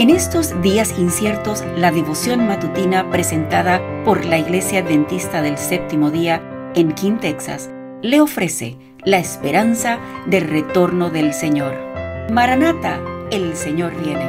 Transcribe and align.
En 0.00 0.08
estos 0.08 0.62
días 0.62 0.98
inciertos, 0.98 1.62
la 1.76 1.90
devoción 1.90 2.46
matutina 2.46 3.10
presentada 3.10 3.82
por 4.02 4.24
la 4.24 4.38
Iglesia 4.38 4.80
Adventista 4.80 5.42
del 5.42 5.58
Séptimo 5.58 6.10
Día 6.10 6.40
en 6.74 6.94
King, 6.94 7.18
Texas, 7.20 7.68
le 8.00 8.22
ofrece 8.22 8.78
la 9.04 9.18
esperanza 9.18 9.98
del 10.26 10.48
retorno 10.48 11.10
del 11.10 11.34
Señor. 11.34 11.74
Maranata, 12.32 12.98
el 13.30 13.54
Señor 13.54 13.92
viene. 14.02 14.24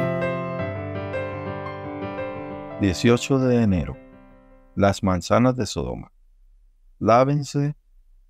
18 2.82 3.38
de 3.38 3.62
enero. 3.62 3.96
Las 4.74 5.02
manzanas 5.02 5.56
de 5.56 5.64
Sodoma. 5.64 6.12
Lávense, 6.98 7.76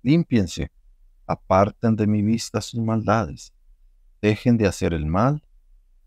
límpiense, 0.01 0.71
aparten 1.27 1.97
de 1.97 2.07
mi 2.07 2.21
vista 2.21 2.61
sus 2.61 2.79
maldades, 2.79 3.51
dejen 4.21 4.55
de 4.55 4.65
hacer 4.65 4.93
el 4.93 5.05
mal, 5.05 5.43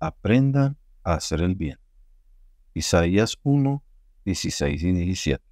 aprendan 0.00 0.79
hacer 1.14 1.40
el 1.40 1.54
bien. 1.54 1.78
Isaías 2.74 3.38
1, 3.42 3.82
16 4.24 4.82
y 4.82 4.92
17. 4.92 5.44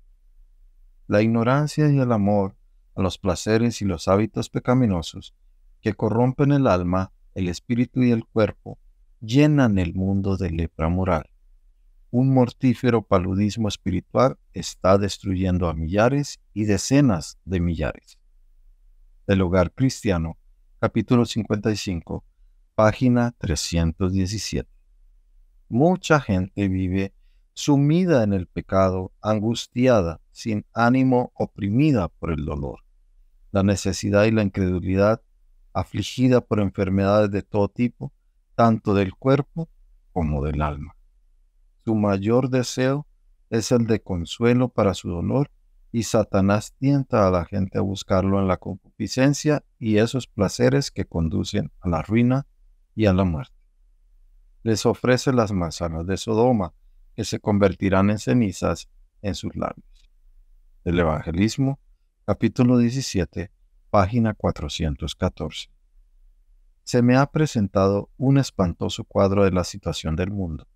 La 1.07 1.23
ignorancia 1.23 1.91
y 1.91 1.99
el 1.99 2.13
amor 2.13 2.57
a 2.95 3.03
los 3.03 3.19
placeres 3.19 3.81
y 3.83 3.85
los 3.85 4.09
hábitos 4.09 4.51
pecaminosos 4.51 5.35
que 5.81 5.95
corrompen 5.95 6.53
el 6.53 6.67
alma, 6.67 7.13
el 7.35 7.49
espíritu 7.49 8.03
y 8.03 8.11
el 8.11 8.25
cuerpo, 8.25 8.79
llenan 9.21 9.79
el 9.79 9.95
mundo 9.95 10.37
de 10.37 10.51
lepra 10.51 10.89
moral. 10.89 11.31
Un 12.11 12.33
mortífero 12.33 13.03
paludismo 13.03 13.69
espiritual 13.69 14.39
está 14.53 14.99
destruyendo 14.99 15.69
a 15.69 15.75
millares 15.75 16.41
y 16.53 16.65
decenas 16.65 17.39
de 17.45 17.61
millares. 17.61 18.19
El 19.27 19.43
hogar 19.43 19.73
cristiano, 19.73 20.39
capítulo 20.79 21.25
55, 21.25 22.25
página 22.75 23.33
317. 23.39 24.74
Mucha 25.69 26.21
gente 26.21 26.69
vive 26.69 27.15
sumida 27.55 28.23
en 28.23 28.33
el 28.33 28.47
pecado, 28.47 29.13
angustiada, 29.23 30.21
sin 30.31 30.67
ánimo, 30.75 31.33
oprimida 31.35 32.09
por 32.09 32.33
el 32.33 32.45
dolor, 32.45 32.81
la 33.51 33.63
necesidad 33.63 34.25
y 34.25 34.31
la 34.31 34.43
incredulidad, 34.43 35.23
afligida 35.73 36.41
por 36.43 36.61
enfermedades 36.61 37.31
de 37.31 37.43
todo 37.43 37.69
tipo, 37.69 38.13
tanto 38.55 38.95
del 38.95 39.15
cuerpo 39.15 39.69
como 40.13 40.45
del 40.45 40.61
alma. 40.61 40.97
Su 41.85 41.95
mayor 41.95 42.51
deseo 42.51 43.07
es 43.51 43.73
el 43.73 43.87
de 43.87 44.03
consuelo 44.03 44.69
para 44.69 44.95
su 44.95 45.09
dolor 45.09 45.51
y 45.93 46.03
Satanás 46.03 46.75
tienta 46.79 47.27
a 47.27 47.31
la 47.31 47.45
gente 47.45 47.79
a 47.79 47.83
buscarlo 47.83 48.41
en 48.41 48.49
la 48.49 48.59
concupiscencia 48.59 49.65
y 49.79 49.99
esos 49.99 50.27
placeres 50.27 50.91
que 50.91 51.05
conducen 51.05 51.71
a 51.81 51.89
la 51.89 52.03
ruina 52.03 52.47
y 52.95 53.07
a 53.07 53.13
la 53.13 53.25
muerte 53.25 53.54
les 54.65 54.87
ofrece 54.87 55.31
las 55.31 55.53
manzanas 55.53 56.07
de 56.07 56.17
Sodoma, 56.17 56.73
que 57.15 57.25
se 57.25 57.39
convertirán 57.39 58.09
en 58.09 58.19
cenizas 58.19 58.89
en 59.21 59.35
sus 59.35 59.55
labios. 59.55 59.87
El 60.85 60.99
Evangelismo, 60.99 61.79
capítulo 62.25 62.79
17, 62.79 63.53
página 63.91 64.33
414. 64.33 65.69
Se 66.83 67.03
me 67.03 67.15
ha 67.15 67.27
presentado 67.27 68.11
un 68.17 68.39
espantoso 68.39 69.05
cuadro 69.05 69.45
de 69.45 69.51
la 69.51 69.65
situación 69.65 70.17
del 70.17 70.31
mundo. 70.31 70.67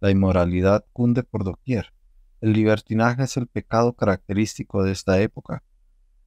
La 0.00 0.10
inmoralidad 0.10 0.86
cunde 0.94 1.22
por 1.22 1.44
doquier. 1.44 1.92
El 2.40 2.54
libertinaje 2.54 3.24
es 3.24 3.36
el 3.36 3.48
pecado 3.48 3.92
característico 3.92 4.82
de 4.82 4.92
esta 4.92 5.20
época. 5.20 5.62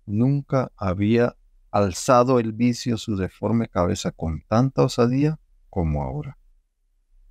Nunca 0.06 0.72
había 0.78 1.36
alzado 1.72 2.40
el 2.40 2.54
vicio 2.54 2.98
su 2.98 3.16
deforme 3.16 3.68
cabeza 3.68 4.12
con 4.12 4.44
tanta 4.48 4.84
osadía 4.84 5.40
como 5.72 6.04
ahora 6.04 6.39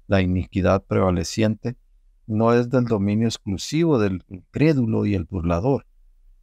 la 0.08 0.22
iniquidad 0.22 0.84
prevaleciente 0.84 1.76
no 2.26 2.52
es 2.52 2.68
del 2.70 2.86
dominio 2.86 3.28
exclusivo 3.28 3.98
del 3.98 4.24
incrédulo 4.28 5.06
y 5.06 5.14
el 5.14 5.24
burlador. 5.24 5.86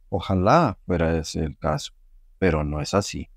Ojalá 0.08 0.78
fuera 0.86 1.18
ese 1.18 1.40
el 1.40 1.58
caso, 1.58 1.92
pero 2.38 2.64
no 2.64 2.80
es 2.80 2.94
así. 2.94 3.28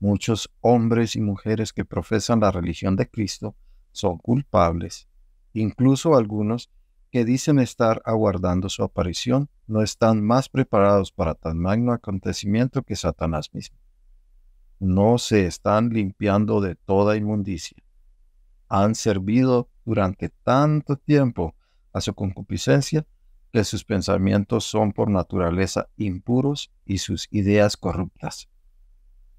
Muchos 0.00 0.50
hombres 0.60 1.16
y 1.16 1.20
mujeres 1.20 1.72
que 1.72 1.84
profesan 1.84 2.40
la 2.40 2.50
religión 2.50 2.96
de 2.96 3.08
Cristo 3.08 3.54
son 3.92 4.18
culpables. 4.18 5.08
Incluso 5.52 6.16
algunos 6.16 6.68
que 7.12 7.24
dicen 7.24 7.60
estar 7.60 8.02
aguardando 8.04 8.68
su 8.68 8.82
aparición 8.82 9.48
no 9.68 9.82
están 9.82 10.20
más 10.22 10.48
preparados 10.48 11.12
para 11.12 11.34
tan 11.36 11.60
magno 11.60 11.92
acontecimiento 11.92 12.82
que 12.82 12.96
Satanás 12.96 13.54
mismo. 13.54 13.78
No 14.80 15.18
se 15.18 15.46
están 15.46 15.90
limpiando 15.90 16.60
de 16.60 16.74
toda 16.74 17.16
inmundicia 17.16 17.83
han 18.82 18.96
servido 18.96 19.68
durante 19.84 20.30
tanto 20.30 20.96
tiempo 20.96 21.54
a 21.92 22.00
su 22.00 22.12
concupiscencia 22.12 23.06
que 23.52 23.62
sus 23.62 23.84
pensamientos 23.84 24.64
son 24.64 24.92
por 24.92 25.08
naturaleza 25.08 25.88
impuros 25.96 26.72
y 26.84 26.98
sus 26.98 27.28
ideas 27.30 27.76
corruptas. 27.76 28.48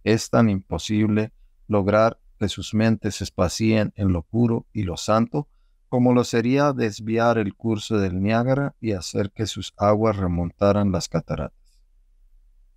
Es 0.06 0.29
tan 0.29 0.50
imposible 0.50 1.34
lograr 1.68 2.18
que 2.40 2.47
sus 2.47 2.74
mentes 2.74 3.16
se 3.16 3.25
espacien 3.25 3.91
en 3.97 4.13
lo 4.13 4.22
puro 4.22 4.68
y 4.72 4.84
lo 4.84 4.95
santo 4.95 5.50
como 5.90 6.13
lo 6.13 6.24
sería 6.24 6.72
desviar 6.72 7.38
el 7.38 7.56
curso 7.56 7.97
del 7.97 8.22
Niágara 8.22 8.74
y 8.79 8.94
hacer 8.94 9.31
que 9.31 9.47
sus 9.47 9.74
aguas 9.75 10.16
remontaran 10.16 10.94
las 10.94 11.09
cataratas. 11.09 11.79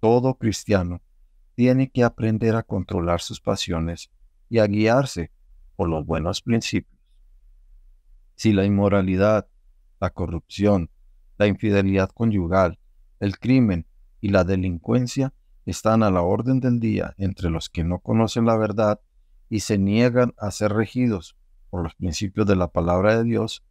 Todo 0.00 0.34
cristiano 0.34 1.02
tiene 1.54 1.88
que 1.88 2.02
aprender 2.02 2.56
a 2.56 2.64
controlar 2.64 3.20
sus 3.20 3.40
pasiones 3.40 4.10
y 4.48 4.58
a 4.58 4.66
guiarse 4.66 5.30
por 5.78 5.88
los 5.88 6.04
buenos 6.04 6.42
principios. 6.42 7.00
Si 8.34 8.52
la 8.52 8.64
inmoralidad, 8.64 9.46
la 10.00 10.10
corrupción, 10.10 10.90
la 11.38 11.46
infidelidad 11.46 12.10
conyugal, 12.10 12.80
el 13.20 13.38
crimen 13.38 13.86
y 14.20 14.30
la 14.30 14.42
delincuencia 14.42 15.32
están 15.66 16.02
a 16.02 16.10
la 16.10 16.22
orden 16.22 16.58
del 16.58 16.80
día 16.80 17.14
entre 17.16 17.48
los 17.48 17.68
que 17.68 17.84
no 17.84 18.00
conocen 18.00 18.44
la 18.44 18.56
verdad 18.56 19.00
y 19.48 19.60
se 19.60 19.78
niegan 19.78 20.34
a 20.36 20.50
ser 20.50 20.72
regidos 20.72 21.36
por 21.70 21.84
los 21.84 21.94
principios 21.94 22.48
de 22.48 22.56
la 22.56 22.66
palabra 22.66 23.16
de 23.16 23.22
Dios, 23.22 23.62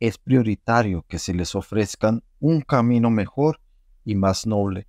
es 0.00 0.16
prioritario 0.16 1.04
que 1.06 1.18
se 1.18 1.34
les 1.34 1.54
ofrezcan 1.54 2.24
un 2.40 2.62
camino 2.62 3.10
mejor 3.10 3.60
y 4.06 4.14
más 4.14 4.46
noble 4.46 4.88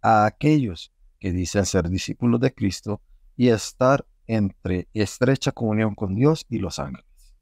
a 0.00 0.24
aquellos 0.24 0.90
que 1.20 1.32
dicen 1.32 1.66
ser 1.66 1.90
discípulos 1.90 2.40
de 2.40 2.54
Cristo 2.54 3.02
y 3.36 3.48
estar 3.48 4.06
entre 4.34 4.88
estrecha 4.94 5.52
comunión 5.52 5.94
con 5.94 6.14
Dios 6.14 6.46
y 6.48 6.58
los 6.58 6.78
ángeles. 6.78 7.34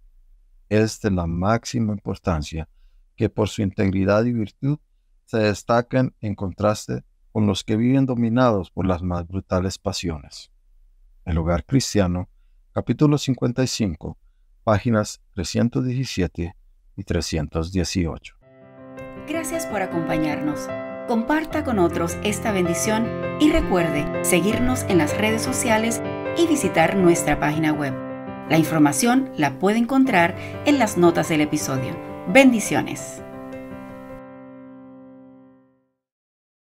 Es 0.68 1.00
de 1.00 1.12
la 1.12 1.26
máxima 1.26 1.92
importancia 1.92 2.68
que 3.16 3.28
por 3.28 3.48
su 3.48 3.62
integridad 3.62 4.24
y 4.24 4.32
virtud 4.32 4.78
se 5.24 5.38
destaquen 5.38 6.14
en 6.20 6.34
contraste 6.34 7.04
con 7.32 7.46
los 7.46 7.62
que 7.62 7.76
viven 7.76 8.06
dominados 8.06 8.70
por 8.70 8.86
las 8.86 9.02
más 9.02 9.26
brutales 9.28 9.78
pasiones. 9.78 10.50
El 11.24 11.38
hogar 11.38 11.64
cristiano, 11.64 12.28
capítulo 12.72 13.18
55, 13.18 14.18
páginas 14.64 15.20
317 15.34 16.56
y 16.96 17.04
318. 17.04 18.34
Gracias 19.28 19.66
por 19.66 19.82
acompañarnos. 19.82 20.66
Comparta 21.06 21.64
con 21.64 21.78
otros 21.78 22.16
esta 22.24 22.52
bendición 22.52 23.06
y 23.40 23.50
recuerde 23.50 24.24
seguirnos 24.24 24.82
en 24.84 24.98
las 24.98 25.16
redes 25.16 25.42
sociales 25.42 26.00
y 26.36 26.46
visitar 26.46 26.96
nuestra 26.96 27.38
página 27.38 27.72
web. 27.72 27.94
La 28.48 28.58
información 28.58 29.30
la 29.36 29.58
puede 29.58 29.78
encontrar 29.78 30.34
en 30.66 30.78
las 30.78 30.96
notas 30.96 31.28
del 31.28 31.40
episodio. 31.40 31.96
Bendiciones. 32.28 33.22